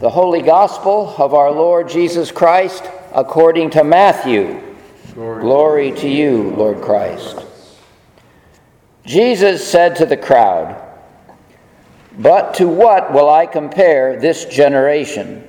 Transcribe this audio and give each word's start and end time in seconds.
The 0.00 0.10
Holy 0.10 0.42
Gospel 0.42 1.12
of 1.18 1.34
our 1.34 1.50
Lord 1.50 1.88
Jesus 1.88 2.30
Christ 2.30 2.88
according 3.12 3.70
to 3.70 3.82
Matthew. 3.82 4.62
Glory, 5.12 5.42
Glory 5.42 5.92
to 5.92 6.08
you, 6.08 6.50
Lord 6.50 6.80
Christ. 6.80 7.44
Jesus 9.04 9.66
said 9.66 9.96
to 9.96 10.06
the 10.06 10.16
crowd, 10.16 10.80
But 12.16 12.54
to 12.54 12.68
what 12.68 13.12
will 13.12 13.28
I 13.28 13.46
compare 13.46 14.20
this 14.20 14.44
generation? 14.44 15.42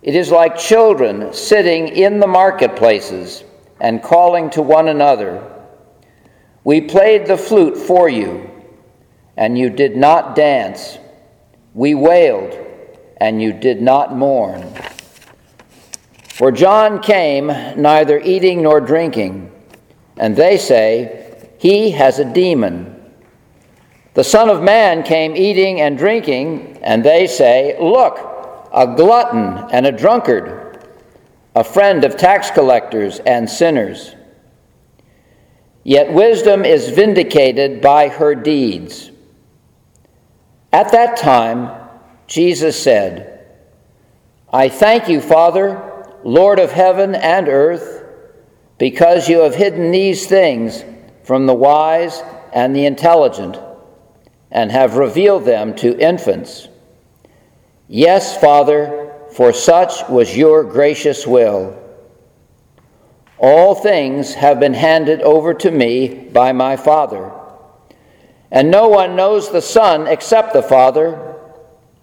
It 0.00 0.14
is 0.14 0.30
like 0.30 0.56
children 0.56 1.34
sitting 1.34 1.88
in 1.88 2.20
the 2.20 2.26
marketplaces 2.26 3.44
and 3.78 4.02
calling 4.02 4.48
to 4.50 4.62
one 4.62 4.88
another. 4.88 5.46
We 6.64 6.80
played 6.80 7.26
the 7.26 7.36
flute 7.36 7.76
for 7.76 8.08
you, 8.08 8.50
and 9.36 9.58
you 9.58 9.68
did 9.68 9.98
not 9.98 10.34
dance. 10.34 10.96
We 11.74 11.94
wailed, 11.94 12.58
and 13.24 13.40
you 13.40 13.54
did 13.54 13.80
not 13.80 14.14
mourn. 14.14 14.70
For 16.28 16.52
John 16.52 17.00
came 17.00 17.46
neither 17.46 18.20
eating 18.20 18.62
nor 18.62 18.82
drinking, 18.82 19.50
and 20.18 20.36
they 20.36 20.58
say, 20.58 21.48
He 21.58 21.92
has 21.92 22.18
a 22.18 22.30
demon. 22.30 23.02
The 24.12 24.24
Son 24.24 24.50
of 24.50 24.62
Man 24.62 25.02
came 25.04 25.34
eating 25.34 25.80
and 25.80 25.96
drinking, 25.96 26.80
and 26.82 27.02
they 27.02 27.26
say, 27.26 27.78
Look, 27.80 28.18
a 28.74 28.94
glutton 28.94 29.70
and 29.72 29.86
a 29.86 29.92
drunkard, 29.92 30.86
a 31.54 31.64
friend 31.64 32.04
of 32.04 32.18
tax 32.18 32.50
collectors 32.50 33.20
and 33.20 33.48
sinners. 33.48 34.14
Yet 35.82 36.12
wisdom 36.12 36.66
is 36.66 36.90
vindicated 36.90 37.80
by 37.80 38.08
her 38.08 38.34
deeds. 38.34 39.10
At 40.74 40.92
that 40.92 41.16
time, 41.16 41.83
Jesus 42.26 42.82
said, 42.82 43.46
I 44.52 44.68
thank 44.68 45.08
you, 45.08 45.20
Father, 45.20 46.06
Lord 46.22 46.58
of 46.58 46.72
heaven 46.72 47.14
and 47.14 47.48
earth, 47.48 48.04
because 48.78 49.28
you 49.28 49.40
have 49.40 49.54
hidden 49.54 49.90
these 49.90 50.26
things 50.26 50.84
from 51.22 51.46
the 51.46 51.54
wise 51.54 52.22
and 52.52 52.74
the 52.74 52.86
intelligent 52.86 53.58
and 54.50 54.70
have 54.70 54.96
revealed 54.96 55.44
them 55.44 55.74
to 55.74 55.98
infants. 55.98 56.68
Yes, 57.88 58.40
Father, 58.40 59.12
for 59.32 59.52
such 59.52 60.08
was 60.08 60.36
your 60.36 60.62
gracious 60.64 61.26
will. 61.26 61.80
All 63.38 63.74
things 63.74 64.34
have 64.34 64.60
been 64.60 64.74
handed 64.74 65.20
over 65.20 65.52
to 65.54 65.70
me 65.70 66.30
by 66.32 66.52
my 66.52 66.76
Father. 66.76 67.32
And 68.50 68.70
no 68.70 68.88
one 68.88 69.16
knows 69.16 69.50
the 69.50 69.60
Son 69.60 70.06
except 70.06 70.52
the 70.52 70.62
Father, 70.62 71.34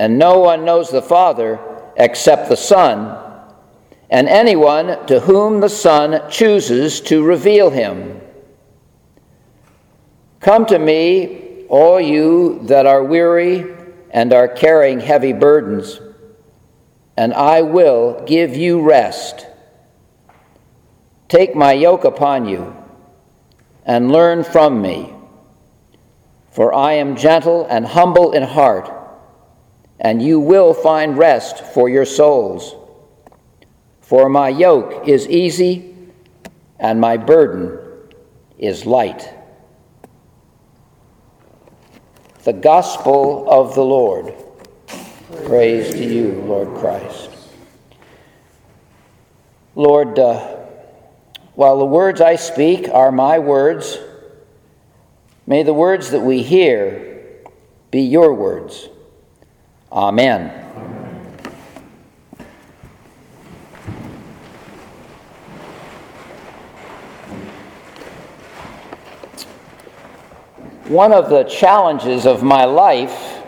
and 0.01 0.17
no 0.17 0.39
one 0.39 0.65
knows 0.65 0.89
the 0.89 0.99
Father 0.99 1.59
except 1.95 2.49
the 2.49 2.57
Son, 2.57 3.15
and 4.09 4.27
anyone 4.27 5.05
to 5.05 5.19
whom 5.19 5.59
the 5.59 5.69
Son 5.69 6.27
chooses 6.27 7.01
to 7.01 7.23
reveal 7.23 7.69
him. 7.69 8.19
Come 10.39 10.65
to 10.65 10.79
me, 10.79 11.65
all 11.69 12.01
you 12.01 12.61
that 12.63 12.87
are 12.87 13.03
weary 13.03 13.75
and 14.09 14.33
are 14.33 14.47
carrying 14.47 14.99
heavy 14.99 15.33
burdens, 15.33 16.01
and 17.15 17.31
I 17.31 17.61
will 17.61 18.23
give 18.25 18.55
you 18.55 18.81
rest. 18.81 19.45
Take 21.27 21.55
my 21.55 21.73
yoke 21.73 22.05
upon 22.05 22.47
you 22.47 22.75
and 23.85 24.11
learn 24.11 24.43
from 24.45 24.81
me, 24.81 25.13
for 26.49 26.73
I 26.73 26.93
am 26.93 27.15
gentle 27.15 27.67
and 27.69 27.85
humble 27.85 28.31
in 28.31 28.41
heart, 28.41 29.00
and 30.01 30.19
you 30.21 30.39
will 30.39 30.73
find 30.73 31.15
rest 31.15 31.63
for 31.63 31.87
your 31.87 32.05
souls. 32.05 32.75
For 34.01 34.27
my 34.29 34.49
yoke 34.49 35.07
is 35.07 35.27
easy 35.27 35.95
and 36.79 36.99
my 36.99 37.17
burden 37.17 37.77
is 38.57 38.87
light. 38.87 39.31
The 42.43 42.53
Gospel 42.53 43.47
of 43.47 43.75
the 43.75 43.83
Lord. 43.83 44.33
Praise 45.45 45.93
to 45.93 46.03
you, 46.03 46.31
Lord 46.47 46.75
Christ. 46.79 47.29
Lord, 49.75 50.17
uh, 50.17 50.39
while 51.53 51.77
the 51.77 51.85
words 51.85 52.19
I 52.21 52.35
speak 52.37 52.89
are 52.89 53.11
my 53.11 53.37
words, 53.37 53.99
may 55.45 55.61
the 55.61 55.73
words 55.73 56.09
that 56.09 56.21
we 56.21 56.41
hear 56.41 57.37
be 57.91 58.01
your 58.01 58.33
words. 58.33 58.89
Amen. 59.91 60.49
One 70.87 71.13
of 71.13 71.29
the 71.29 71.43
challenges 71.43 72.25
of 72.25 72.41
my 72.41 72.65
life 72.65 73.43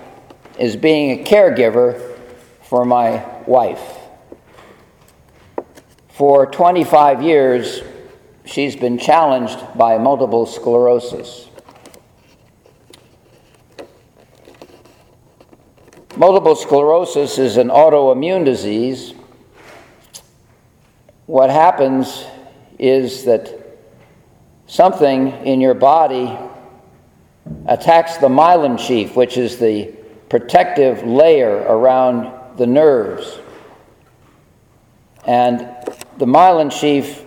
is 0.60 0.76
being 0.76 1.20
a 1.20 1.24
caregiver 1.24 2.18
for 2.62 2.84
my 2.86 3.26
wife. 3.46 4.00
For 6.10 6.46
25 6.46 7.22
years, 7.22 7.82
she's 8.46 8.76
been 8.76 8.98
challenged 8.98 9.60
by 9.78 9.98
multiple 9.98 10.46
sclerosis. 10.46 11.50
Multiple 16.26 16.56
sclerosis 16.56 17.38
is 17.38 17.58
an 17.58 17.68
autoimmune 17.68 18.46
disease. 18.46 19.14
What 21.26 21.50
happens 21.50 22.24
is 22.80 23.26
that 23.26 23.54
something 24.66 25.28
in 25.46 25.60
your 25.60 25.74
body 25.74 26.34
attacks 27.66 28.16
the 28.16 28.30
myelin 28.30 28.80
sheath, 28.80 29.18
which 29.18 29.36
is 29.36 29.60
the 29.60 29.94
protective 30.30 31.04
layer 31.04 31.58
around 31.58 32.32
the 32.58 32.68
nerves. 32.68 33.40
And 35.28 35.60
the 36.20 36.26
myelin 36.26 36.72
sheath 36.72 37.26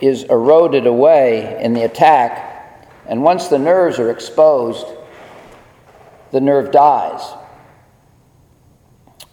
is 0.00 0.24
eroded 0.24 0.88
away 0.88 1.62
in 1.62 1.74
the 1.74 1.84
attack, 1.84 2.90
and 3.06 3.22
once 3.22 3.46
the 3.46 3.60
nerves 3.60 4.00
are 4.00 4.10
exposed, 4.10 4.88
the 6.32 6.40
nerve 6.40 6.72
dies. 6.72 7.22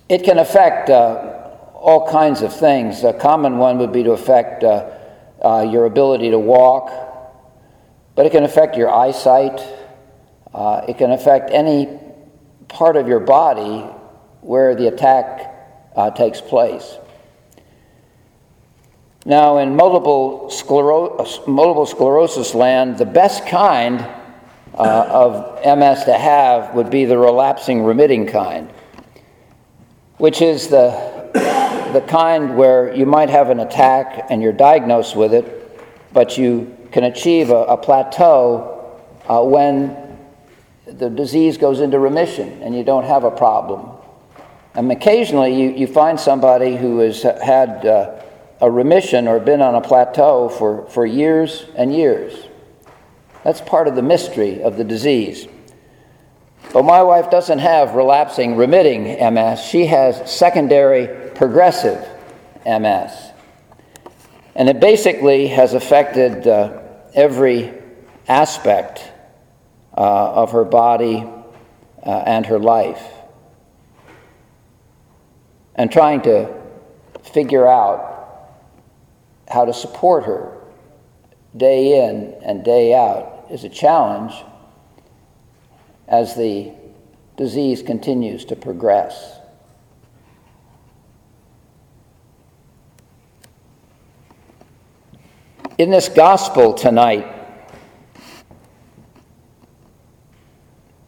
It 0.10 0.24
can 0.24 0.40
affect 0.40 0.90
uh, 0.90 1.50
all 1.76 2.10
kinds 2.10 2.42
of 2.42 2.54
things. 2.54 3.04
A 3.04 3.14
common 3.14 3.58
one 3.58 3.78
would 3.78 3.94
be 3.94 4.04
to 4.04 4.12
affect 4.12 4.64
uh, 4.64 4.90
uh, 5.42 5.70
your 5.72 5.86
ability 5.86 6.32
to 6.32 6.40
walk, 6.40 6.92
but 8.16 8.26
it 8.26 8.32
can 8.32 8.44
affect 8.44 8.76
your 8.76 8.90
eyesight. 8.90 9.62
Uh, 10.54 10.82
it 10.90 10.98
can 10.98 11.12
affect 11.12 11.52
any 11.52 11.88
part 12.68 12.98
of 12.98 13.08
your 13.08 13.20
body 13.20 13.82
where 14.42 14.76
the 14.76 14.88
attack 14.88 15.56
uh, 15.96 16.10
takes 16.12 16.42
place. 16.42 16.98
Now, 19.26 19.58
in 19.58 19.76
multiple, 19.76 20.48
sclero- 20.50 21.48
multiple 21.48 21.86
sclerosis 21.86 22.56
land, 22.56 22.98
the 22.98 23.06
best 23.06 23.46
kind 23.46 24.00
uh, 24.74 25.06
of 25.10 25.78
MS 25.78 26.06
to 26.06 26.14
have 26.14 26.74
would 26.74 26.90
be 26.90 27.06
the 27.06 27.18
relapsing 27.18 27.84
remitting 27.84 28.26
kind, 28.26 28.74
which 30.20 30.42
is 30.42 30.68
the, 30.68 30.90
the 31.94 32.04
kind 32.08 32.56
where 32.56 32.94
you 32.94 33.06
might 33.06 33.30
have 33.30 33.50
an 33.50 33.62
attack 33.62 34.28
and 34.30 34.44
you're 34.44 34.54
diagnosed 34.54 35.16
with 35.16 35.34
it, 35.34 35.82
but 36.14 36.38
you 36.38 36.78
can 36.92 37.06
achieve 37.06 37.50
a, 37.50 37.64
a 37.64 37.78
plateau 37.78 39.00
uh, 39.28 39.42
when 39.42 39.96
the 40.86 41.10
disease 41.10 41.58
goes 41.58 41.80
into 41.80 41.98
remission 41.98 42.62
and 42.62 42.76
you 42.76 42.84
don't 42.84 43.06
have 43.06 43.24
a 43.24 43.32
problem. 43.32 43.90
And 44.76 44.92
occasionally 44.92 45.56
you, 45.56 45.70
you 45.72 45.88
find 45.88 46.20
somebody 46.20 46.76
who 46.76 47.00
has 47.00 47.24
had 47.24 47.86
uh, 47.86 48.22
a 48.60 48.70
remission 48.70 49.26
or 49.28 49.40
been 49.40 49.62
on 49.62 49.74
a 49.76 49.82
plateau 49.82 50.50
for, 50.50 50.86
for 50.90 51.06
years 51.06 51.66
and 51.78 51.96
years. 51.96 52.48
That's 53.46 53.62
part 53.62 53.88
of 53.88 53.96
the 53.96 54.02
mystery 54.02 54.62
of 54.64 54.76
the 54.76 54.84
disease. 54.84 55.48
But 56.72 56.84
my 56.84 57.02
wife 57.02 57.32
doesn't 57.32 57.60
have 57.60 57.96
relapsing 57.96 58.56
remitting 58.56 59.04
MS, 59.34 59.64
she 59.64 59.88
has 59.88 60.32
secondary 60.32 61.32
progressive 61.32 62.08
MS. 62.66 63.12
And 64.56 64.70
it 64.70 64.80
basically 64.80 65.48
has 65.48 65.74
affected 65.74 66.48
uh, 66.48 66.82
every 67.14 67.74
aspect 68.28 69.12
uh, 69.98 70.34
of 70.34 70.52
her 70.52 70.64
body 70.64 71.26
uh, 72.06 72.10
and 72.26 72.46
her 72.46 72.60
life. 72.60 73.04
And 75.76 75.92
trying 75.92 76.22
to 76.24 76.54
figure 77.24 77.68
out 77.68 78.60
how 79.48 79.66
to 79.66 79.74
support 79.74 80.26
her 80.26 80.58
day 81.58 82.08
in 82.08 82.36
and 82.44 82.64
day 82.64 82.94
out 82.94 83.48
is 83.50 83.64
a 83.64 83.70
challenge 83.70 84.34
as 86.10 86.36
the 86.36 86.74
disease 87.38 87.82
continues 87.82 88.44
to 88.46 88.56
progress. 88.56 89.38
In 95.78 95.92
this 95.92 96.10
gospel 96.10 96.74
tonight, 96.74 97.26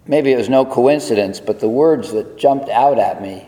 maybe 0.07 0.31
it 0.31 0.38
was 0.38 0.48
no 0.48 0.63
coincidence, 0.63 1.42
but 1.42 1.59
the 1.59 1.68
words 1.68 2.13
that 2.13 2.38
jumped 2.38 2.69
out 2.69 2.98
at 2.98 3.21
me 3.21 3.45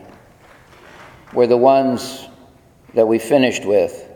were 1.32 1.46
the 1.46 1.56
ones 1.56 2.26
that 2.92 3.06
we 3.06 3.18
finished 3.18 3.64
with. 3.64 4.10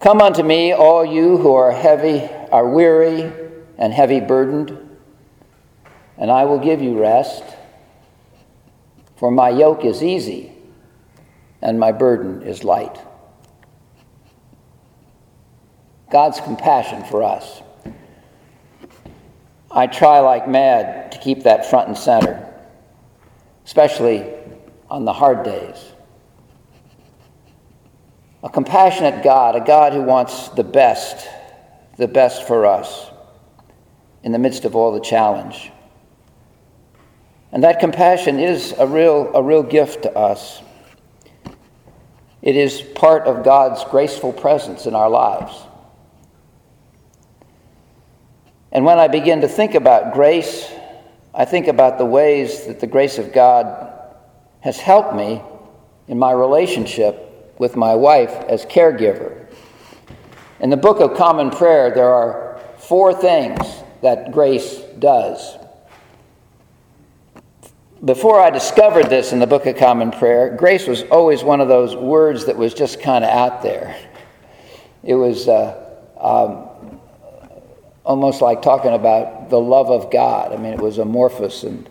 Come 0.00 0.22
unto 0.22 0.42
me, 0.42 0.72
all 0.72 1.04
you 1.04 1.36
who 1.36 1.52
are 1.52 1.72
heavy, 1.72 2.26
are 2.50 2.68
weary, 2.68 3.45
and 3.78 3.92
heavy 3.92 4.20
burdened, 4.20 4.78
and 6.16 6.30
I 6.30 6.44
will 6.44 6.58
give 6.58 6.80
you 6.80 6.98
rest. 6.98 7.44
For 9.16 9.30
my 9.30 9.50
yoke 9.50 9.84
is 9.84 10.02
easy, 10.02 10.52
and 11.62 11.78
my 11.78 11.92
burden 11.92 12.42
is 12.42 12.64
light. 12.64 12.98
God's 16.10 16.40
compassion 16.40 17.04
for 17.04 17.22
us. 17.22 17.62
I 19.70 19.86
try 19.86 20.20
like 20.20 20.48
mad 20.48 21.12
to 21.12 21.18
keep 21.18 21.42
that 21.42 21.68
front 21.68 21.88
and 21.88 21.98
center, 21.98 22.54
especially 23.64 24.24
on 24.88 25.04
the 25.04 25.12
hard 25.12 25.42
days. 25.42 25.92
A 28.42 28.48
compassionate 28.48 29.24
God, 29.24 29.56
a 29.56 29.60
God 29.60 29.92
who 29.92 30.02
wants 30.02 30.48
the 30.50 30.62
best, 30.64 31.26
the 31.96 32.06
best 32.06 32.46
for 32.46 32.64
us 32.64 33.10
in 34.22 34.32
the 34.32 34.38
midst 34.38 34.64
of 34.64 34.74
all 34.74 34.92
the 34.92 35.00
challenge. 35.00 35.70
And 37.52 37.62
that 37.64 37.80
compassion 37.80 38.38
is 38.38 38.74
a 38.78 38.86
real, 38.86 39.30
a 39.34 39.42
real 39.42 39.62
gift 39.62 40.02
to 40.02 40.12
us. 40.16 40.60
It 42.42 42.56
is 42.56 42.80
part 42.80 43.22
of 43.22 43.44
God's 43.44 43.84
graceful 43.84 44.32
presence 44.32 44.86
in 44.86 44.94
our 44.94 45.08
lives. 45.08 45.54
And 48.72 48.84
when 48.84 48.98
I 48.98 49.08
begin 49.08 49.40
to 49.40 49.48
think 49.48 49.74
about 49.74 50.12
grace, 50.12 50.70
I 51.34 51.44
think 51.44 51.66
about 51.66 51.98
the 51.98 52.04
ways 52.04 52.66
that 52.66 52.78
the 52.78 52.86
grace 52.86 53.18
of 53.18 53.32
God 53.32 53.92
has 54.60 54.78
helped 54.78 55.14
me 55.14 55.40
in 56.08 56.18
my 56.18 56.32
relationship 56.32 57.54
with 57.58 57.74
my 57.74 57.94
wife 57.94 58.32
as 58.48 58.66
caregiver. 58.66 59.46
In 60.60 60.70
the 60.70 60.76
Book 60.76 61.00
of 61.00 61.16
Common 61.16 61.50
Prayer, 61.50 61.90
there 61.90 62.12
are 62.12 62.60
four 62.78 63.14
things 63.14 63.58
that 64.02 64.32
grace 64.32 64.80
does. 64.98 65.56
Before 68.04 68.38
I 68.40 68.50
discovered 68.50 69.06
this 69.06 69.32
in 69.32 69.38
the 69.38 69.46
Book 69.46 69.66
of 69.66 69.76
Common 69.76 70.10
Prayer, 70.10 70.54
grace 70.54 70.86
was 70.86 71.02
always 71.04 71.42
one 71.42 71.60
of 71.60 71.68
those 71.68 71.96
words 71.96 72.44
that 72.46 72.56
was 72.56 72.74
just 72.74 73.00
kind 73.00 73.24
of 73.24 73.30
out 73.30 73.62
there. 73.62 73.96
It 75.02 75.14
was 75.14 75.48
uh, 75.48 75.98
um, 76.20 77.00
almost 78.04 78.42
like 78.42 78.60
talking 78.60 78.92
about 78.92 79.48
the 79.48 79.58
love 79.58 79.90
of 79.90 80.12
God. 80.12 80.52
I 80.52 80.56
mean, 80.56 80.74
it 80.74 80.80
was 80.80 80.98
amorphous, 80.98 81.62
and 81.62 81.88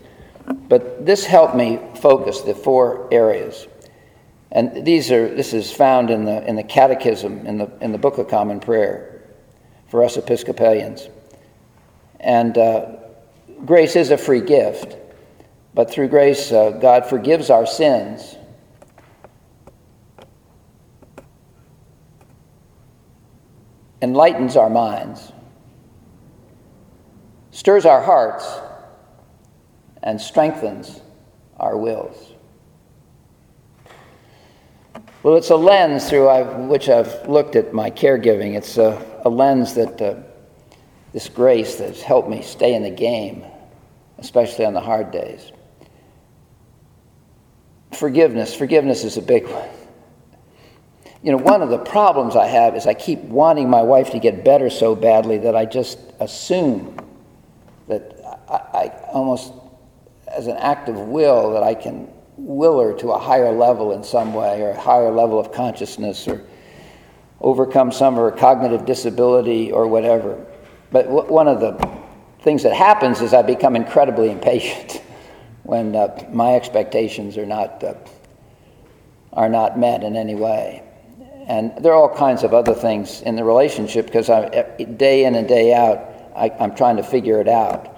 but 0.68 1.04
this 1.04 1.24
helped 1.24 1.56
me 1.56 1.80
focus 1.96 2.42
the 2.42 2.54
four 2.54 3.08
areas. 3.12 3.66
And 4.52 4.86
these 4.86 5.10
are 5.10 5.34
this 5.34 5.52
is 5.52 5.72
found 5.72 6.10
in 6.10 6.24
the 6.24 6.46
in 6.48 6.54
the 6.54 6.62
Catechism 6.62 7.46
in 7.46 7.58
the 7.58 7.70
in 7.80 7.90
the 7.92 7.98
Book 7.98 8.18
of 8.18 8.28
Common 8.28 8.60
Prayer 8.60 9.22
for 9.88 10.04
us 10.04 10.16
Episcopalians. 10.16 11.08
And 12.26 12.58
uh, 12.58 12.96
grace 13.64 13.96
is 13.96 14.10
a 14.10 14.18
free 14.18 14.42
gift, 14.42 14.98
but 15.72 15.90
through 15.90 16.08
grace, 16.08 16.52
uh, 16.52 16.72
God 16.72 17.06
forgives 17.06 17.48
our 17.48 17.64
sins. 17.64 18.36
Enlightens 24.02 24.58
our 24.58 24.68
minds 24.68 25.32
stirs 27.56 27.86
our 27.86 28.02
hearts, 28.02 28.60
and 30.02 30.20
strengthens 30.20 31.00
our 31.58 31.74
wills. 31.74 32.34
Well, 35.22 35.36
it's 35.36 35.48
a 35.48 35.56
lens 35.56 36.08
through 36.08 36.28
which 36.68 36.90
I've 36.90 37.26
looked 37.26 37.56
at 37.56 37.72
my 37.72 37.90
caregiving. 37.90 38.56
It's 38.56 38.76
a, 38.76 39.02
a 39.24 39.30
lens 39.30 39.74
that 39.74 40.02
uh, 40.02 40.16
this 41.12 41.28
grace 41.28 41.76
that's 41.76 42.02
helped 42.02 42.28
me 42.28 42.42
stay 42.42 42.74
in 42.74 42.82
the 42.82 42.90
game, 42.90 43.44
especially 44.18 44.64
on 44.64 44.74
the 44.74 44.80
hard 44.80 45.10
days. 45.10 45.52
Forgiveness. 47.92 48.54
Forgiveness 48.54 49.04
is 49.04 49.16
a 49.16 49.22
big 49.22 49.46
one. 49.46 49.68
You 51.22 51.32
know, 51.32 51.38
one 51.38 51.62
of 51.62 51.70
the 51.70 51.78
problems 51.78 52.36
I 52.36 52.46
have 52.46 52.76
is 52.76 52.86
I 52.86 52.94
keep 52.94 53.20
wanting 53.20 53.70
my 53.70 53.82
wife 53.82 54.10
to 54.10 54.18
get 54.18 54.44
better 54.44 54.70
so 54.70 54.94
badly 54.94 55.38
that 55.38 55.56
I 55.56 55.64
just 55.64 55.98
assume 56.20 56.96
that 57.88 58.20
I, 58.48 58.78
I 58.78 58.88
almost, 59.12 59.52
as 60.28 60.46
an 60.46 60.56
act 60.56 60.88
of 60.88 60.96
will, 60.96 61.52
that 61.52 61.62
I 61.62 61.74
can 61.74 62.08
will 62.36 62.78
her 62.80 62.92
to 62.98 63.12
a 63.12 63.18
higher 63.18 63.50
level 63.50 63.92
in 63.92 64.04
some 64.04 64.34
way, 64.34 64.60
or 64.60 64.70
a 64.70 64.80
higher 64.80 65.10
level 65.10 65.40
of 65.40 65.52
consciousness, 65.52 66.28
or 66.28 66.44
overcome 67.40 67.90
some 67.90 68.14
of 68.14 68.20
her 68.20 68.30
cognitive 68.30 68.84
disability, 68.84 69.72
or 69.72 69.86
whatever. 69.86 70.44
But 70.90 71.06
w- 71.06 71.32
one 71.32 71.48
of 71.48 71.60
the 71.60 71.90
things 72.40 72.62
that 72.62 72.72
happens 72.72 73.20
is 73.20 73.34
I 73.34 73.42
become 73.42 73.76
incredibly 73.76 74.30
impatient 74.30 75.02
when 75.62 75.96
uh, 75.96 76.28
my 76.32 76.54
expectations 76.54 77.36
are 77.36 77.46
not 77.46 77.82
uh, 77.82 77.94
are 79.32 79.48
not 79.48 79.78
met 79.78 80.02
in 80.02 80.16
any 80.16 80.34
way. 80.34 80.82
And 81.46 81.72
there 81.78 81.92
are 81.92 81.96
all 81.96 82.14
kinds 82.14 82.42
of 82.42 82.52
other 82.54 82.74
things 82.74 83.20
in 83.22 83.36
the 83.36 83.44
relationship 83.44 84.06
because 84.06 84.30
I, 84.30 84.62
day 84.96 85.26
in 85.26 85.36
and 85.36 85.46
day 85.46 85.72
out, 85.74 85.98
I, 86.34 86.48
am 86.58 86.74
trying 86.74 86.96
to 86.96 87.02
figure 87.02 87.40
it 87.40 87.46
out. 87.46 87.96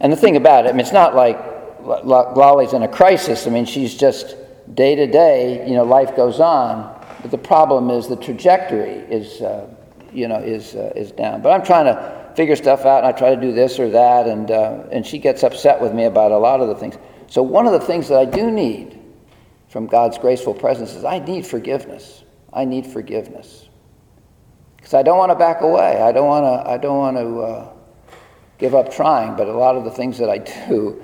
And 0.00 0.12
the 0.12 0.16
thing 0.16 0.36
about 0.36 0.64
it, 0.64 0.70
I 0.70 0.72
mean, 0.72 0.80
it's 0.80 0.92
not 0.92 1.14
like 1.14 1.38
Lolly's 1.82 2.72
in 2.72 2.82
a 2.82 2.88
crisis. 2.88 3.46
I 3.46 3.50
mean, 3.50 3.66
she's 3.66 3.94
just 3.94 4.36
day 4.74 4.94
to 4.94 5.06
day, 5.06 5.68
you 5.68 5.74
know, 5.74 5.84
life 5.84 6.16
goes 6.16 6.40
on. 6.40 6.96
But 7.20 7.30
the 7.30 7.38
problem 7.38 7.90
is 7.90 8.08
the 8.08 8.16
trajectory 8.16 8.92
is, 8.92 9.42
uh, 9.42 9.68
you 10.12 10.28
know, 10.28 10.38
is, 10.38 10.74
uh, 10.74 10.92
is 10.96 11.12
down. 11.12 11.42
But 11.42 11.50
I'm 11.50 11.64
trying 11.64 11.86
to 11.86 12.32
figure 12.34 12.56
stuff 12.56 12.84
out, 12.84 12.98
and 12.98 13.06
I 13.06 13.12
try 13.12 13.34
to 13.34 13.40
do 13.40 13.52
this 13.52 13.78
or 13.78 13.90
that, 13.90 14.26
and, 14.26 14.50
uh, 14.50 14.84
and 14.90 15.06
she 15.06 15.18
gets 15.18 15.42
upset 15.42 15.80
with 15.80 15.92
me 15.92 16.04
about 16.04 16.32
a 16.32 16.38
lot 16.38 16.60
of 16.60 16.68
the 16.68 16.74
things. 16.74 16.96
So 17.26 17.42
one 17.42 17.66
of 17.66 17.72
the 17.72 17.80
things 17.80 18.08
that 18.08 18.18
I 18.18 18.24
do 18.24 18.50
need 18.50 18.98
from 19.68 19.86
God's 19.86 20.18
graceful 20.18 20.54
presence 20.54 20.94
is 20.94 21.04
I 21.04 21.20
need 21.20 21.46
forgiveness. 21.46 22.24
I 22.52 22.64
need 22.64 22.86
forgiveness 22.86 23.68
because 24.76 24.94
I 24.94 25.02
don't 25.02 25.18
want 25.18 25.30
to 25.30 25.36
back 25.36 25.60
away. 25.60 26.00
I 26.00 26.10
don't 26.10 26.26
want 26.26 26.44
to. 26.44 26.70
I 26.70 26.78
don't 26.78 26.98
want 26.98 27.16
to 27.16 27.40
uh, 27.40 27.72
give 28.58 28.74
up 28.74 28.90
trying. 28.90 29.36
But 29.36 29.46
a 29.46 29.52
lot 29.52 29.76
of 29.76 29.84
the 29.84 29.90
things 29.90 30.18
that 30.18 30.28
I 30.30 30.38
do, 30.38 31.02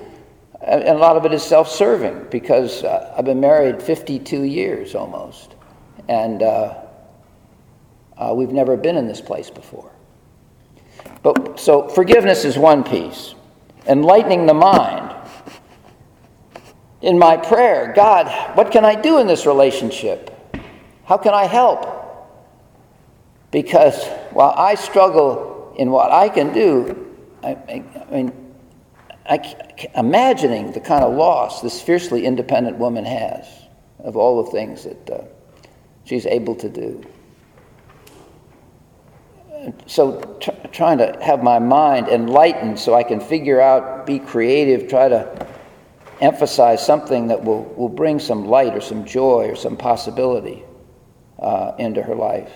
and 0.63 0.89
a 0.89 0.95
lot 0.95 1.17
of 1.17 1.25
it 1.25 1.33
is 1.33 1.43
self-serving 1.43 2.29
because 2.31 2.83
uh, 2.83 3.15
I've 3.17 3.25
been 3.25 3.41
married 3.41 3.83
52 3.83 4.43
years 4.43 4.95
almost, 4.95 5.55
and 6.09 6.43
uh, 6.43 6.86
uh, 8.19 8.33
we've 8.35 8.53
never 8.53 8.77
been 8.77 8.97
in 8.97 9.07
this 9.07 9.21
place 9.21 9.51
before. 9.51 9.91
But 11.23 11.59
so 11.59 11.89
forgiveness 11.89 12.45
is 12.45 12.57
one 12.57 12.85
piece. 12.85 13.35
Enlightening 13.87 14.47
the 14.47 14.55
mind. 14.55 15.15
In 17.03 17.19
my 17.19 17.37
prayer, 17.37 17.93
God, 17.95 18.57
what 18.57 18.71
can 18.71 18.85
I 18.85 18.95
do 18.95 19.19
in 19.19 19.27
this 19.27 19.47
relationship? 19.47 20.33
How 21.05 21.17
can 21.17 21.35
I 21.35 21.45
help? 21.45 21.97
Because 23.51 24.05
while 24.31 24.55
I 24.57 24.75
struggle 24.75 25.75
in 25.79 25.91
what 25.91 26.11
I 26.11 26.29
can 26.29 26.53
do, 26.53 27.15
I, 27.45 27.51
I, 27.51 27.85
I 28.11 28.15
mean, 28.15 28.33
I, 29.29 29.89
imagining 29.95 30.73
the 30.73 30.81
kind 30.81 31.05
of 31.05 31.15
loss 31.15 31.61
this 31.61 31.81
fiercely 31.81 32.25
independent 32.25 32.79
woman 32.79 33.05
has 33.05 33.47
of 33.99 34.17
all 34.17 34.43
the 34.45 34.51
things 34.51 34.85
that 34.85 35.11
uh, 35.11 35.25
she's 36.05 36.27
able 36.27 36.55
to 36.57 36.69
do. 36.69 37.05
So, 39.87 40.21
tr- 40.41 40.69
trying 40.73 40.99
to 40.99 41.19
have 41.23 41.43
my 41.43 41.59
mind 41.59 42.09
enlightened 42.09 42.79
so 42.79 42.95
I 42.95 43.03
can 43.03 43.21
figure 43.21 43.61
out, 43.61 44.07
be 44.07 44.19
creative, 44.19 44.89
try 44.89 45.09
to 45.09 45.47
emphasize 46.21 46.85
something 46.85 47.29
that 47.29 47.45
will, 47.45 47.65
will 47.77 47.89
bring 47.89 48.19
some 48.19 48.47
light 48.47 48.75
or 48.75 48.81
some 48.81 49.05
joy 49.05 49.49
or 49.49 49.57
some 49.57 49.77
possibility 49.77 50.65
uh, 51.39 51.73
into 51.79 52.03
her 52.03 52.15
life 52.15 52.51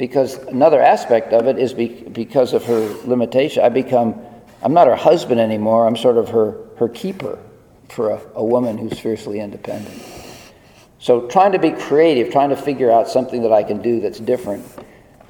because 0.00 0.38
another 0.48 0.80
aspect 0.80 1.34
of 1.34 1.46
it 1.46 1.58
is 1.58 1.74
be, 1.74 1.88
because 1.88 2.54
of 2.54 2.64
her 2.64 2.80
limitation. 3.04 3.62
I 3.62 3.68
become, 3.68 4.18
I'm 4.62 4.72
not 4.72 4.86
her 4.86 4.96
husband 4.96 5.38
anymore. 5.38 5.86
I'm 5.86 5.94
sort 5.94 6.16
of 6.16 6.30
her, 6.30 6.56
her 6.78 6.88
keeper 6.88 7.38
for 7.90 8.08
a, 8.08 8.20
a 8.36 8.42
woman 8.42 8.78
who's 8.78 8.98
fiercely 8.98 9.40
independent. 9.40 10.02
So 11.00 11.28
trying 11.28 11.52
to 11.52 11.58
be 11.58 11.72
creative, 11.72 12.32
trying 12.32 12.48
to 12.48 12.56
figure 12.56 12.90
out 12.90 13.08
something 13.08 13.42
that 13.42 13.52
I 13.52 13.62
can 13.62 13.82
do 13.82 14.00
that's 14.00 14.18
different, 14.18 14.64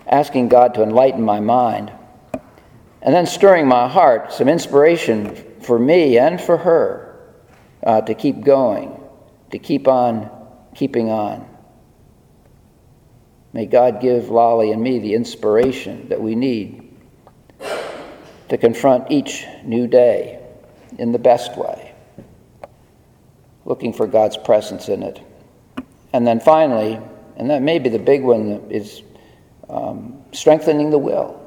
asking 0.06 0.48
God 0.48 0.74
to 0.74 0.82
enlighten 0.82 1.22
my 1.22 1.40
mind, 1.40 1.92
and 3.02 3.14
then 3.14 3.26
stirring 3.26 3.66
my 3.66 3.88
heart, 3.88 4.32
some 4.32 4.48
inspiration 4.48 5.34
for 5.60 5.78
me 5.78 6.18
and 6.18 6.40
for 6.40 6.56
her 6.58 7.34
uh, 7.82 8.00
to 8.02 8.14
keep 8.14 8.44
going, 8.44 9.00
to 9.50 9.58
keep 9.58 9.88
on 9.88 10.30
keeping 10.74 11.10
on. 11.10 11.46
May 13.52 13.66
God 13.66 14.00
give 14.00 14.28
Lolly 14.28 14.70
and 14.70 14.82
me 14.82 14.98
the 14.98 15.14
inspiration 15.14 16.08
that 16.08 16.20
we 16.20 16.34
need 16.34 16.96
to 18.48 18.58
confront 18.58 19.10
each 19.10 19.44
new 19.64 19.86
day 19.86 20.40
in 20.98 21.12
the 21.12 21.18
best 21.18 21.56
way, 21.56 21.92
looking 23.64 23.92
for 23.92 24.06
God's 24.06 24.36
presence 24.36 24.88
in 24.88 25.02
it. 25.02 25.20
And 26.12 26.26
then 26.26 26.40
finally, 26.40 27.00
and 27.36 27.50
that 27.50 27.62
may 27.62 27.78
be 27.78 27.88
the 27.88 27.98
big 27.98 28.22
one, 28.22 28.70
is 28.70 29.02
um, 29.70 30.24
strengthening 30.32 30.90
the 30.90 30.98
will, 30.98 31.40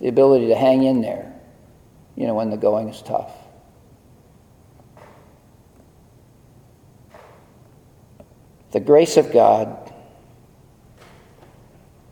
the 0.00 0.08
ability 0.08 0.48
to 0.48 0.56
hang 0.56 0.82
in 0.82 1.00
there, 1.00 1.32
you 2.16 2.26
know, 2.26 2.34
when 2.34 2.50
the 2.50 2.56
going 2.56 2.88
is 2.88 3.00
tough. 3.02 3.32
The 8.72 8.80
grace 8.80 9.16
of 9.16 9.32
God 9.32 9.92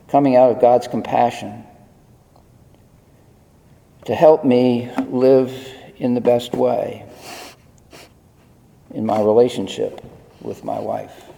coming 0.09 0.37
out 0.37 0.51
of 0.53 0.61
God's 0.61 0.87
compassion 0.87 1.65
to 4.05 4.15
help 4.15 4.45
me 4.45 4.91
live 5.09 5.53
in 5.97 6.15
the 6.15 6.21
best 6.21 6.53
way 6.53 7.07
in 8.93 9.07
my 9.07 9.21
relationship 9.21 10.05
with 10.41 10.65
my 10.65 10.79
wife. 10.79 11.30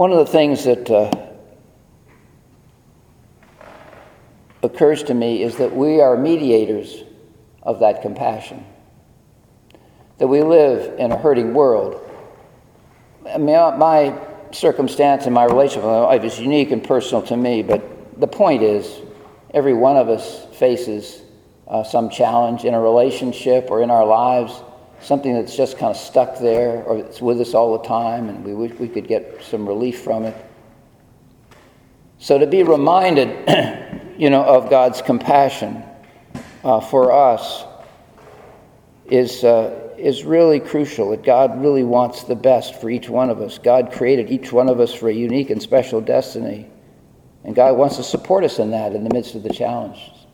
One 0.00 0.12
of 0.12 0.18
the 0.18 0.32
things 0.32 0.64
that 0.64 0.90
uh, 0.90 1.10
occurs 4.62 5.02
to 5.02 5.12
me 5.12 5.42
is 5.42 5.56
that 5.56 5.76
we 5.76 6.00
are 6.00 6.16
mediators 6.16 7.04
of 7.62 7.80
that 7.80 8.00
compassion. 8.00 8.64
That 10.16 10.28
we 10.28 10.42
live 10.42 10.98
in 10.98 11.12
a 11.12 11.18
hurting 11.18 11.52
world 11.52 12.00
I 13.30 13.36
mean, 13.36 13.56
my 13.78 14.18
circumstance 14.52 15.26
and 15.26 15.34
my 15.34 15.44
relationship 15.44 15.84
with 15.84 15.92
my 15.92 16.00
wife 16.00 16.24
is 16.24 16.40
unique 16.40 16.70
and 16.70 16.82
personal 16.82 17.20
to 17.24 17.36
me, 17.36 17.62
but 17.62 18.18
the 18.18 18.26
point 18.26 18.62
is, 18.62 19.02
every 19.52 19.74
one 19.74 19.98
of 19.98 20.08
us 20.08 20.46
faces 20.56 21.20
uh, 21.68 21.84
some 21.84 22.08
challenge 22.08 22.64
in 22.64 22.72
a 22.72 22.80
relationship 22.80 23.70
or 23.70 23.82
in 23.82 23.90
our 23.90 24.06
lives, 24.06 24.62
something 25.00 25.34
that's 25.34 25.56
just 25.56 25.78
kind 25.78 25.90
of 25.90 25.96
stuck 25.96 26.38
there 26.38 26.82
or 26.84 26.98
it's 26.98 27.20
with 27.20 27.40
us 27.40 27.54
all 27.54 27.78
the 27.78 27.86
time, 27.86 28.28
and 28.28 28.44
we 28.44 28.54
wish 28.54 28.72
we 28.78 28.88
could 28.88 29.08
get 29.08 29.42
some 29.42 29.66
relief 29.66 30.02
from 30.02 30.24
it. 30.24 30.36
So 32.18 32.38
to 32.38 32.46
be 32.46 32.62
reminded, 32.62 33.28
you 34.18 34.30
know, 34.30 34.44
of 34.44 34.70
God's 34.70 35.02
compassion 35.02 35.82
uh, 36.64 36.80
for 36.80 37.12
us 37.12 37.64
is. 39.06 39.44
Uh, 39.44 39.86
is 40.00 40.24
really 40.24 40.58
crucial, 40.58 41.10
that 41.10 41.22
God 41.22 41.60
really 41.60 41.84
wants 41.84 42.24
the 42.24 42.34
best 42.34 42.80
for 42.80 42.88
each 42.88 43.08
one 43.08 43.28
of 43.28 43.40
us. 43.40 43.58
God 43.58 43.92
created 43.92 44.30
each 44.30 44.50
one 44.50 44.68
of 44.68 44.80
us 44.80 44.94
for 44.94 45.08
a 45.08 45.12
unique 45.12 45.50
and 45.50 45.62
special 45.62 46.00
destiny. 46.00 46.68
And 47.44 47.54
God 47.54 47.76
wants 47.76 47.96
to 47.96 48.02
support 48.02 48.44
us 48.44 48.58
in 48.58 48.70
that 48.70 48.94
in 48.94 49.04
the 49.04 49.12
midst 49.12 49.34
of 49.34 49.42
the 49.42 49.52
challenges. 49.52 50.26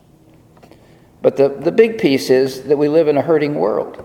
But 1.20 1.36
the, 1.36 1.48
the 1.48 1.72
big 1.72 1.98
piece 1.98 2.30
is 2.30 2.62
that 2.64 2.76
we 2.76 2.88
live 2.88 3.08
in 3.08 3.16
a 3.16 3.22
hurting 3.22 3.56
world, 3.56 4.04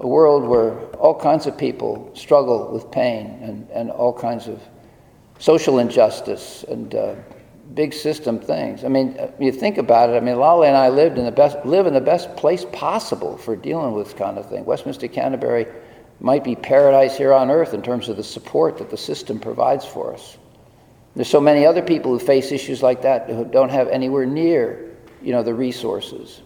a 0.00 0.06
world 0.06 0.44
where 0.44 0.78
all 0.96 1.18
kinds 1.18 1.46
of 1.46 1.58
people 1.58 2.10
struggle 2.14 2.70
with 2.72 2.90
pain 2.90 3.38
and, 3.42 3.68
and 3.70 3.90
all 3.90 4.12
kinds 4.12 4.46
of 4.46 4.60
social 5.38 5.78
injustice 5.78 6.64
and 6.68 6.94
uh, 6.94 7.14
big 7.74 7.92
system 7.92 8.38
things. 8.38 8.84
I 8.84 8.88
mean, 8.88 9.16
uh, 9.18 9.30
you 9.38 9.52
think 9.52 9.78
about 9.78 10.10
it. 10.10 10.14
I 10.14 10.20
mean, 10.20 10.36
Lolly 10.36 10.68
and 10.68 10.76
I 10.76 10.88
lived 10.88 11.18
in 11.18 11.24
the 11.24 11.32
best, 11.32 11.64
live 11.64 11.86
in 11.86 11.94
the 11.94 12.00
best 12.00 12.34
place 12.36 12.64
possible 12.72 13.36
for 13.36 13.56
dealing 13.56 13.92
with 13.92 14.06
this 14.06 14.14
kind 14.14 14.38
of 14.38 14.48
thing. 14.48 14.64
Westminster 14.64 15.08
Canterbury 15.08 15.66
might 16.20 16.44
be 16.44 16.56
paradise 16.56 17.16
here 17.16 17.32
on 17.32 17.50
earth 17.50 17.74
in 17.74 17.82
terms 17.82 18.08
of 18.08 18.16
the 18.16 18.24
support 18.24 18.78
that 18.78 18.90
the 18.90 18.96
system 18.96 19.38
provides 19.38 19.84
for 19.84 20.14
us. 20.14 20.38
There's 21.14 21.28
so 21.28 21.40
many 21.40 21.66
other 21.66 21.82
people 21.82 22.12
who 22.12 22.18
face 22.18 22.52
issues 22.52 22.82
like 22.82 23.02
that 23.02 23.28
who 23.28 23.44
don't 23.44 23.70
have 23.70 23.88
anywhere 23.88 24.26
near, 24.26 24.96
you 25.22 25.32
know, 25.32 25.42
the 25.42 25.54
resources. 25.54 26.42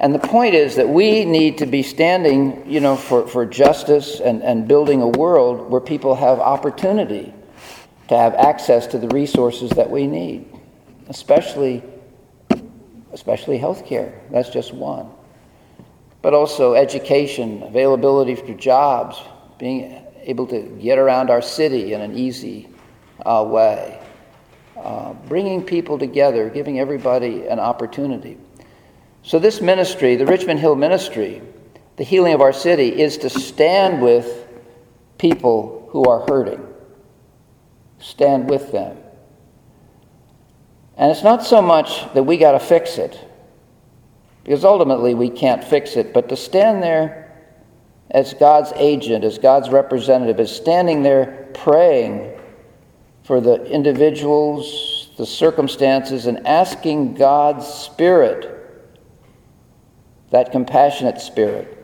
And 0.00 0.14
the 0.14 0.18
point 0.18 0.54
is 0.54 0.76
that 0.76 0.88
we 0.88 1.26
need 1.26 1.58
to 1.58 1.66
be 1.66 1.82
standing, 1.82 2.68
you 2.68 2.80
know, 2.80 2.96
for, 2.96 3.28
for 3.28 3.44
justice 3.44 4.18
and, 4.18 4.42
and 4.42 4.66
building 4.66 5.02
a 5.02 5.08
world 5.08 5.70
where 5.70 5.80
people 5.80 6.14
have 6.14 6.40
opportunity 6.40 7.34
to 8.08 8.16
have 8.16 8.34
access 8.34 8.86
to 8.88 8.98
the 8.98 9.08
resources 9.08 9.70
that 9.72 9.90
we 9.90 10.06
need, 10.06 10.46
especially, 11.08 11.82
especially 13.12 13.58
health 13.58 13.84
care. 13.84 14.18
That's 14.30 14.48
just 14.48 14.72
one. 14.72 15.10
But 16.22 16.32
also 16.32 16.72
education, 16.74 17.62
availability 17.62 18.36
for 18.36 18.54
jobs, 18.54 19.20
being 19.58 20.02
able 20.22 20.46
to 20.46 20.62
get 20.80 20.98
around 20.98 21.28
our 21.28 21.42
city 21.42 21.92
in 21.92 22.00
an 22.00 22.16
easy 22.16 22.70
uh, 23.26 23.44
way, 23.46 24.00
uh, 24.78 25.12
bringing 25.28 25.62
people 25.62 25.98
together, 25.98 26.48
giving 26.48 26.80
everybody 26.80 27.46
an 27.48 27.60
opportunity. 27.60 28.38
So, 29.22 29.38
this 29.38 29.60
ministry, 29.60 30.16
the 30.16 30.26
Richmond 30.26 30.60
Hill 30.60 30.76
Ministry, 30.76 31.42
the 31.96 32.04
healing 32.04 32.34
of 32.34 32.40
our 32.40 32.52
city, 32.52 33.00
is 33.00 33.18
to 33.18 33.30
stand 33.30 34.00
with 34.00 34.48
people 35.18 35.88
who 35.90 36.04
are 36.04 36.24
hurting 36.26 36.66
stand 38.00 38.48
with 38.50 38.72
them. 38.72 38.96
And 40.96 41.10
it's 41.10 41.22
not 41.22 41.44
so 41.44 41.62
much 41.62 42.12
that 42.14 42.24
we 42.24 42.36
got 42.36 42.52
to 42.52 42.60
fix 42.60 42.98
it, 42.98 43.18
because 44.42 44.64
ultimately 44.64 45.14
we 45.14 45.30
can't 45.30 45.62
fix 45.62 45.96
it, 45.96 46.12
but 46.12 46.28
to 46.30 46.36
stand 46.36 46.82
there 46.82 47.26
as 48.10 48.34
God's 48.34 48.72
agent, 48.74 49.24
as 49.24 49.38
God's 49.38 49.70
representative, 49.70 50.40
as 50.40 50.54
standing 50.54 51.02
there 51.02 51.48
praying 51.54 52.36
for 53.22 53.40
the 53.40 53.64
individuals, 53.64 55.10
the 55.16 55.26
circumstances, 55.26 56.26
and 56.26 56.46
asking 56.46 57.14
God's 57.14 57.66
Spirit, 57.66 58.59
that 60.30 60.52
compassionate 60.52 61.20
Spirit, 61.20 61.76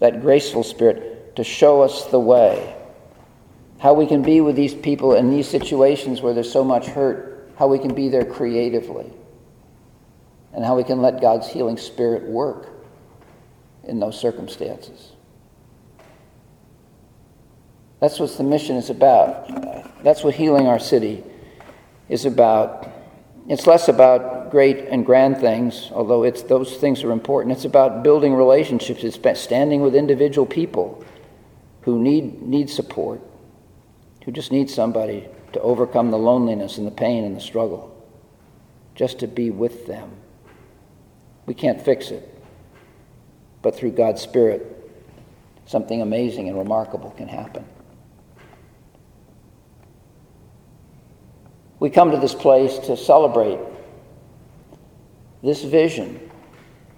that 0.00 0.20
graceful 0.20 0.62
Spirit, 0.62 1.36
to 1.36 1.44
show 1.44 1.82
us 1.82 2.06
the 2.06 2.20
way 2.20 2.74
how 3.78 3.92
we 3.92 4.06
can 4.06 4.22
be 4.22 4.40
with 4.40 4.56
these 4.56 4.72
people 4.72 5.14
in 5.14 5.30
these 5.30 5.46
situations 5.46 6.22
where 6.22 6.32
there's 6.32 6.50
so 6.50 6.64
much 6.64 6.86
hurt, 6.86 7.50
how 7.56 7.66
we 7.66 7.78
can 7.78 7.94
be 7.94 8.08
there 8.08 8.24
creatively, 8.24 9.12
and 10.54 10.64
how 10.64 10.76
we 10.76 10.84
can 10.84 11.02
let 11.02 11.20
God's 11.20 11.48
healing 11.48 11.76
spirit 11.76 12.22
work 12.22 12.70
in 13.86 14.00
those 14.00 14.18
circumstances. 14.18 15.12
That's 18.00 18.18
what 18.18 18.36
the 18.36 18.44
mission 18.44 18.76
is 18.76 18.90
about. 18.90 20.02
That's 20.02 20.24
what 20.24 20.34
healing 20.34 20.66
our 20.66 20.78
city 20.78 21.24
is 22.08 22.24
about. 22.24 22.88
It's 23.48 23.66
less 23.66 23.88
about 23.88 24.50
great 24.50 24.78
and 24.88 25.04
grand 25.04 25.38
things, 25.38 25.90
although 25.92 26.22
it's, 26.22 26.42
those 26.42 26.76
things 26.76 27.04
are 27.04 27.12
important. 27.12 27.54
It's 27.54 27.64
about 27.64 28.02
building 28.02 28.34
relationships. 28.34 29.04
It's 29.04 29.40
standing 29.40 29.82
with 29.82 29.94
individual 29.94 30.46
people 30.46 31.04
who 31.82 31.98
need, 31.98 32.40
need 32.40 32.70
support 32.70 33.20
who 34.24 34.32
just 34.32 34.50
need 34.50 34.70
somebody 34.70 35.28
to 35.52 35.60
overcome 35.60 36.10
the 36.10 36.18
loneliness 36.18 36.78
and 36.78 36.86
the 36.86 36.90
pain 36.90 37.24
and 37.24 37.36
the 37.36 37.40
struggle, 37.40 37.94
just 38.94 39.18
to 39.20 39.26
be 39.26 39.50
with 39.50 39.86
them. 39.86 40.10
We 41.46 41.54
can't 41.54 41.80
fix 41.80 42.10
it, 42.10 42.26
but 43.60 43.76
through 43.76 43.92
God's 43.92 44.22
Spirit, 44.22 44.90
something 45.66 46.00
amazing 46.00 46.48
and 46.48 46.58
remarkable 46.58 47.10
can 47.10 47.28
happen. 47.28 47.66
We 51.84 51.90
come 51.90 52.12
to 52.12 52.16
this 52.16 52.34
place 52.34 52.78
to 52.86 52.96
celebrate 52.96 53.58
this 55.42 55.62
vision, 55.62 56.30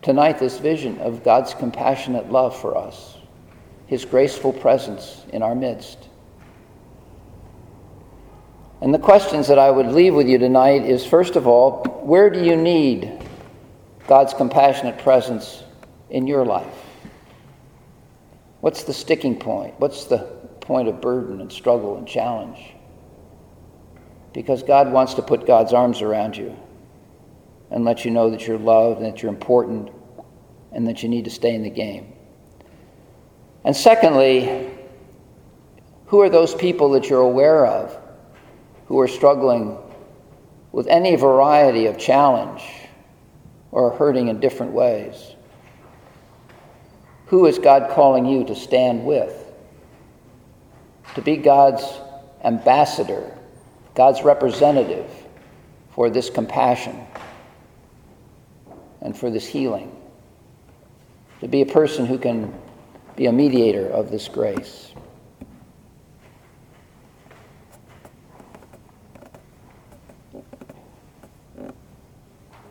tonight, 0.00 0.38
this 0.38 0.60
vision 0.60 1.00
of 1.00 1.24
God's 1.24 1.54
compassionate 1.54 2.30
love 2.30 2.56
for 2.56 2.78
us, 2.78 3.16
His 3.88 4.04
graceful 4.04 4.52
presence 4.52 5.26
in 5.32 5.42
our 5.42 5.56
midst. 5.56 6.08
And 8.80 8.94
the 8.94 9.00
questions 9.00 9.48
that 9.48 9.58
I 9.58 9.72
would 9.72 9.88
leave 9.88 10.14
with 10.14 10.28
you 10.28 10.38
tonight 10.38 10.84
is 10.84 11.04
first 11.04 11.34
of 11.34 11.48
all, 11.48 11.82
where 12.04 12.30
do 12.30 12.44
you 12.44 12.54
need 12.54 13.10
God's 14.06 14.34
compassionate 14.34 14.98
presence 14.98 15.64
in 16.10 16.28
your 16.28 16.44
life? 16.44 16.78
What's 18.60 18.84
the 18.84 18.94
sticking 18.94 19.36
point? 19.36 19.74
What's 19.78 20.04
the 20.04 20.18
point 20.60 20.86
of 20.86 21.00
burden 21.00 21.40
and 21.40 21.52
struggle 21.52 21.96
and 21.96 22.06
challenge? 22.06 22.75
Because 24.36 24.62
God 24.62 24.92
wants 24.92 25.14
to 25.14 25.22
put 25.22 25.46
God's 25.46 25.72
arms 25.72 26.02
around 26.02 26.36
you 26.36 26.54
and 27.70 27.86
let 27.86 28.04
you 28.04 28.10
know 28.10 28.28
that 28.28 28.46
you're 28.46 28.58
loved 28.58 28.98
and 28.98 29.06
that 29.06 29.22
you're 29.22 29.32
important 29.32 29.90
and 30.72 30.86
that 30.88 31.02
you 31.02 31.08
need 31.08 31.24
to 31.24 31.30
stay 31.30 31.54
in 31.54 31.62
the 31.62 31.70
game. 31.70 32.12
And 33.64 33.74
secondly, 33.74 34.70
who 36.08 36.20
are 36.20 36.28
those 36.28 36.54
people 36.54 36.90
that 36.90 37.08
you're 37.08 37.22
aware 37.22 37.64
of 37.64 37.96
who 38.88 39.00
are 39.00 39.08
struggling 39.08 39.78
with 40.70 40.86
any 40.88 41.16
variety 41.16 41.86
of 41.86 41.96
challenge 41.96 42.62
or 43.70 43.92
hurting 43.92 44.28
in 44.28 44.38
different 44.38 44.72
ways. 44.72 45.34
Who 47.28 47.46
is 47.46 47.58
God 47.58 47.90
calling 47.92 48.26
you 48.26 48.44
to 48.44 48.54
stand 48.54 49.06
with? 49.06 49.34
To 51.14 51.22
be 51.22 51.38
God's 51.38 51.82
ambassador, 52.44 53.35
God's 53.96 54.22
representative 54.22 55.10
for 55.90 56.10
this 56.10 56.30
compassion 56.30 57.04
and 59.00 59.16
for 59.16 59.30
this 59.30 59.46
healing. 59.46 59.90
To 61.40 61.48
be 61.48 61.62
a 61.62 61.66
person 61.66 62.06
who 62.06 62.18
can 62.18 62.54
be 63.16 63.26
a 63.26 63.32
mediator 63.32 63.88
of 63.88 64.10
this 64.10 64.28
grace. 64.28 64.92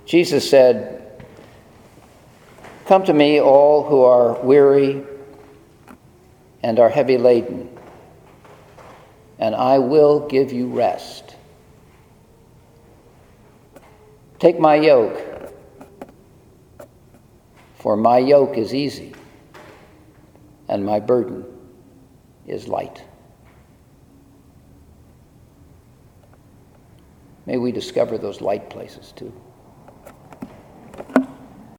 Jesus 0.05 0.48
said, 0.48 1.24
Come 2.86 3.03
to 3.05 3.13
me, 3.13 3.41
all 3.41 3.84
who 3.84 4.03
are 4.03 4.39
weary 4.41 5.03
and 6.62 6.79
are 6.79 6.89
heavy 6.89 7.17
laden, 7.17 7.75
and 9.39 9.56
I 9.56 9.80
will 9.80 10.27
give 10.27 10.51
you 10.51 10.68
rest. 10.68 11.36
Take 14.39 14.60
my 14.60 14.75
yoke, 14.75 15.51
for 17.75 17.96
my 17.96 18.18
yoke 18.18 18.58
is 18.58 18.74
easy, 18.74 19.13
and 20.68 20.86
my 20.86 21.00
burden 21.00 21.46
is 22.48 22.68
light. 22.68 23.04
May 27.46 27.58
we 27.58 27.72
discover 27.72 28.18
those 28.18 28.42
light 28.42 28.70
places 28.70 29.13
too. 29.15 29.32